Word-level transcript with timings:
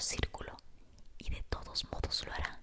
círculo 0.00 0.56
y 1.18 1.30
de 1.30 1.42
todos 1.48 1.84
modos 1.92 2.24
lo 2.26 2.32
hará. 2.32 2.60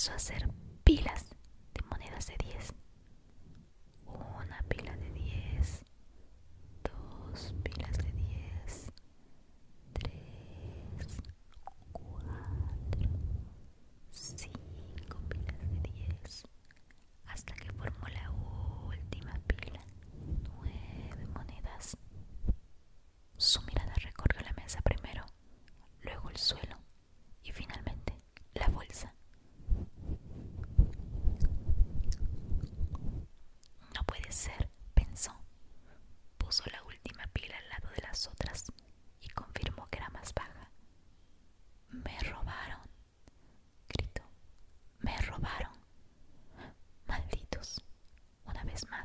empezó 0.00 0.12
a 0.12 0.16
hacer 0.16 0.48
pilas 0.82 1.26
de 1.74 1.82
monedas 1.90 2.26
de 2.26 2.34
10 2.38 2.72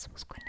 subscribe. 0.00 0.39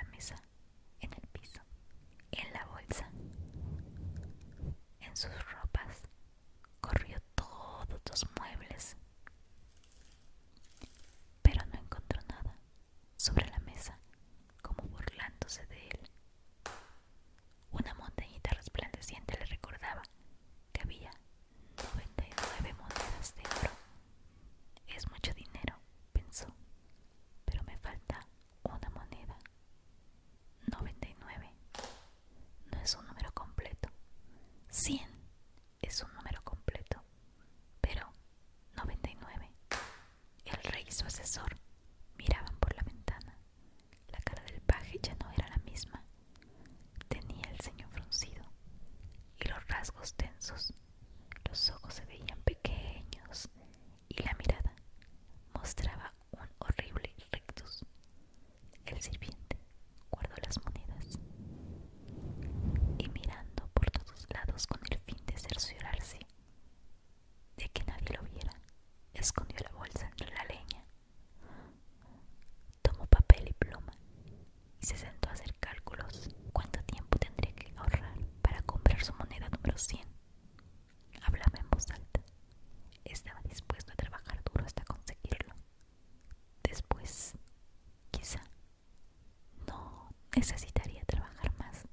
necesitaría 90.35 91.03
trabajar 91.05 91.53
más. 91.57 91.87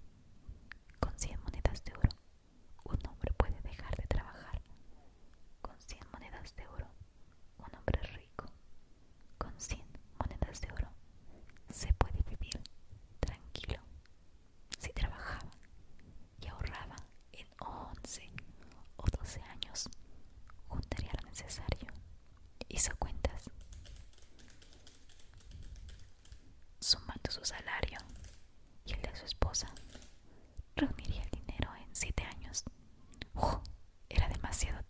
Con 1.00 1.18
100 1.18 1.40
monedas 1.42 1.84
de 1.84 1.92
oro, 1.94 2.10
un 2.84 2.98
hombre 3.08 3.32
puede 3.36 3.60
dejar 3.62 3.96
de 3.96 4.06
trabajar. 4.06 4.60
Con 5.62 5.78
100 5.80 6.00
monedas 6.12 6.54
de 6.56 6.66
oro, 6.68 6.86
un 7.58 7.74
hombre 7.76 8.00
rico. 8.14 8.46
Con 9.38 9.52
100 9.58 9.80
monedas 10.18 10.60
de 10.60 10.72
oro, 10.72 10.88
se 11.72 11.92
puede 11.94 12.22
vivir 12.22 12.60
tranquilo. 13.20 13.80
Si 14.78 14.92
trabajaba 14.92 15.50
y 16.40 16.46
ahorraba 16.46 16.96
en 17.32 17.46
11 17.58 18.30
o 18.96 19.04
12 19.18 19.42
años, 19.42 19.88
juntaría 20.68 21.12
lo 21.20 21.28
necesario. 21.28 21.88
Hizo 22.68 22.94
cuentas. 22.96 23.50
Sumando 26.80 27.30
su 27.30 27.44
salario 27.44 27.98
y 28.88 28.92
el 28.94 29.02
de 29.02 29.14
su 29.16 29.24
esposa. 29.26 29.68
Reuniría 30.76 31.22
el 31.22 31.30
dinero 31.30 31.70
en 31.76 31.94
siete 31.94 32.22
años. 32.24 32.64
Era 34.08 34.28
demasiado 34.28 34.82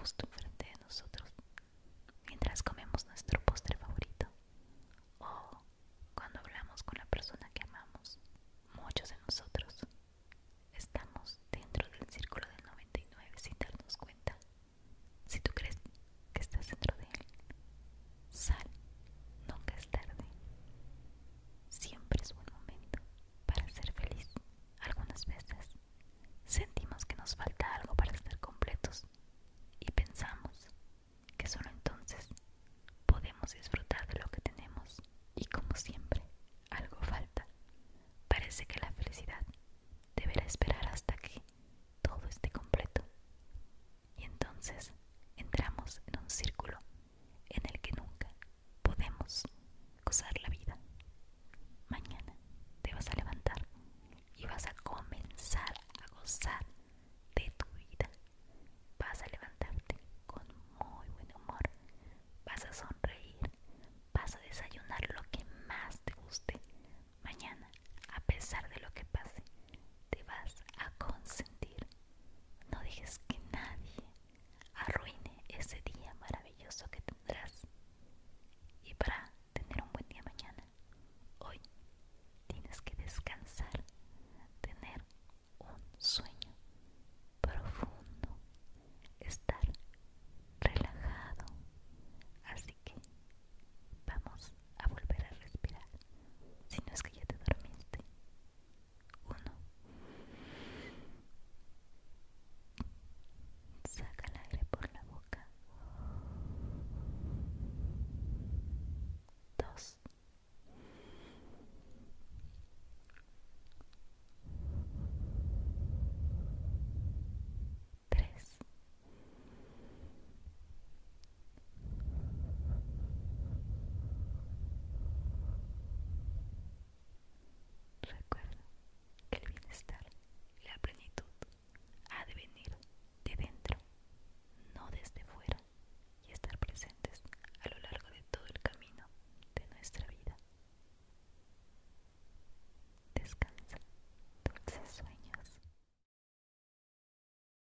caused 0.00 0.39